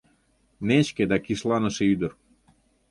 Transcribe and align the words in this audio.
Нечке 0.67 1.03
да 1.11 1.17
кишланыше 1.25 1.83
ӱдыр... 1.93 2.11